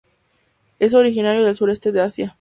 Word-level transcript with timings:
Es 0.79 0.95
originario 0.95 1.43
del 1.45 1.55
sureste 1.55 1.91
de 1.91 2.01
Asia. 2.01 2.29